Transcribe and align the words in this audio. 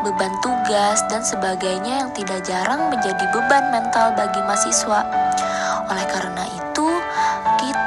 beban 0.00 0.32
tugas, 0.40 1.04
dan 1.12 1.20
sebagainya 1.20 2.00
yang 2.00 2.10
tidak 2.16 2.40
jarang 2.48 2.88
menjadi 2.88 3.28
beban 3.36 3.68
mental 3.68 4.16
bagi 4.16 4.40
mahasiswa. 4.48 5.04
Oleh 5.88 6.06
karena 6.08 6.44
itu, 6.48 6.67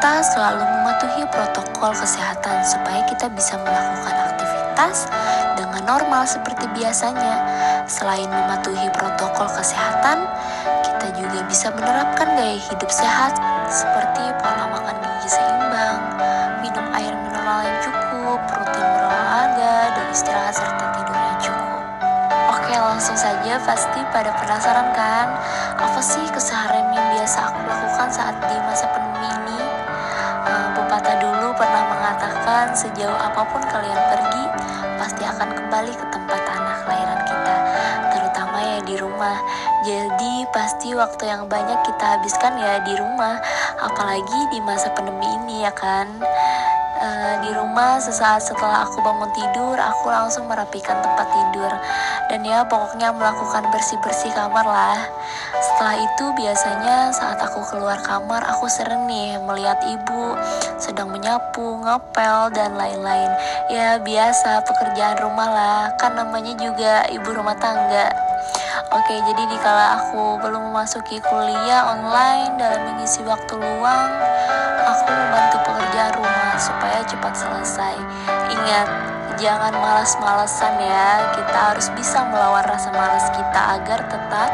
kita 0.02 0.34
selalu 0.34 0.66
mematuhi 0.66 1.30
protokol 1.30 1.94
kesehatan 1.94 2.66
supaya 2.66 3.06
kita 3.06 3.30
bisa 3.38 3.54
melakukan 3.62 4.34
aktivitas 4.34 5.06
dengan 5.54 5.86
normal 5.86 6.26
seperti 6.26 6.66
biasanya. 6.74 7.38
Selain 7.86 8.26
mematuhi 8.26 8.90
protokol 8.98 9.46
kesehatan, 9.46 10.26
kita 10.82 11.06
juga 11.14 11.46
bisa 11.46 11.70
menerapkan 11.78 12.34
gaya 12.34 12.58
hidup 12.58 12.90
sehat 12.90 13.38
seperti 13.70 14.26
pola 14.42 14.74
makan 14.74 14.98
gizi 15.22 15.38
seimbang, 15.38 16.02
minum 16.66 16.86
air 16.98 17.14
mineral 17.14 17.62
yang 17.62 17.80
cukup, 17.86 18.42
rutin 18.58 18.82
berolahraga, 18.98 20.02
dan 20.02 20.06
istirahat 20.10 20.58
serta 20.58 20.98
tidur 20.98 21.14
yang 21.14 21.40
cukup. 21.46 21.82
Oke 22.58 22.74
langsung 22.74 23.14
saja 23.14 23.54
pasti 23.62 24.02
pada 24.10 24.34
penasaran 24.34 24.90
kan 24.98 25.30
Apa 25.78 26.02
sih 26.02 26.26
keseharian 26.34 26.90
yang 26.90 27.08
biasa 27.14 27.54
aku 27.54 27.62
lakukan 27.70 28.10
saat 28.10 28.34
di 28.50 28.58
masa 28.66 28.90
pandemi 28.90 29.30
ini 29.30 29.51
Pepatah 31.02 31.18
dulu 31.18 31.50
pernah 31.58 31.84
mengatakan 31.90 32.78
Sejauh 32.78 33.18
apa 33.18 33.42
pun 33.50 33.58
kalian 33.74 34.02
pergi 34.06 34.46
Pasti 35.02 35.26
akan 35.26 35.50
kembali 35.50 35.98
ke 35.98 36.06
tempat 36.14 36.40
tanah 36.46 36.78
kelahiran 36.86 37.22
kita 37.26 37.56
Terutama 38.14 38.58
ya 38.62 38.80
di 38.86 38.96
rumah. 39.02 39.34
Jadi 39.82 40.46
pasti 40.54 40.94
waktu 40.94 41.26
yang 41.26 41.50
banyak 41.50 41.82
kita 41.90 42.06
habiskan 42.06 42.54
ya 42.54 42.86
di 42.86 42.94
rumah 43.02 43.42
Apalagi 43.82 44.40
di 44.54 44.62
masa 44.62 44.94
pandemi 44.94 45.26
ini 45.42 45.66
ya 45.66 45.74
kan 45.74 46.06
Uh, 47.02 47.42
di 47.42 47.50
rumah 47.58 47.98
sesaat 47.98 48.46
setelah 48.46 48.86
aku 48.86 49.02
bangun 49.02 49.34
tidur 49.34 49.74
aku 49.74 50.14
langsung 50.14 50.46
merapikan 50.46 51.02
tempat 51.02 51.26
tidur. 51.34 51.74
Dan 52.30 52.46
ya 52.46 52.62
pokoknya 52.62 53.10
melakukan 53.10 53.66
bersih-bersih 53.74 54.30
kamar 54.38 54.62
lah. 54.62 55.02
Setelah 55.58 55.98
itu 55.98 56.26
biasanya 56.38 57.10
saat 57.10 57.42
aku 57.42 57.66
keluar 57.74 57.98
kamar 58.06 58.46
aku 58.46 58.70
sering 58.70 59.10
nih 59.10 59.42
melihat 59.42 59.82
ibu 59.82 60.38
sedang 60.78 61.10
menyapu, 61.10 61.82
ngepel 61.82 62.54
dan 62.54 62.78
lain-lain. 62.78 63.34
Ya 63.74 63.98
biasa 63.98 64.62
pekerjaan 64.62 65.18
rumah 65.26 65.50
lah. 65.50 65.82
Kan 65.98 66.14
namanya 66.14 66.54
juga 66.54 67.10
ibu 67.10 67.34
rumah 67.34 67.58
tangga 67.58 68.31
Oke, 68.92 69.16
jadi 69.24 69.44
dikala 69.48 70.04
aku 70.04 70.36
belum 70.44 70.68
memasuki 70.68 71.24
kuliah 71.24 71.96
online 71.96 72.60
dalam 72.60 72.82
mengisi 72.92 73.24
waktu 73.24 73.56
luang, 73.56 74.10
aku 74.84 75.08
membantu 75.08 75.58
pekerjaan 75.64 76.12
rumah 76.20 76.56
supaya 76.60 77.00
cepat 77.08 77.34
selesai. 77.36 77.96
Ingat, 78.52 78.88
jangan 79.40 79.74
malas-malesan 79.74 80.76
ya. 80.84 81.34
Kita 81.40 81.58
harus 81.72 81.88
bisa 81.96 82.28
melawan 82.28 82.68
rasa 82.68 82.92
malas 82.92 83.32
kita 83.32 83.62
agar 83.80 84.00
tetap 84.12 84.50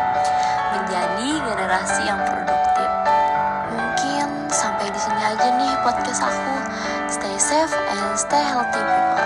menjadi 0.77 1.29
generasi 1.41 2.01
yang 2.05 2.21
produktif. 2.21 2.89
Mungkin 3.73 4.27
sampai 4.53 4.87
di 4.93 4.99
sini 5.01 5.21
aja 5.21 5.47
nih 5.49 5.73
podcast 5.81 6.21
aku. 6.23 6.55
Stay 7.09 7.35
safe 7.41 7.73
and 7.73 8.13
stay 8.15 8.43
healthy 8.43 8.79
people. 8.79 9.16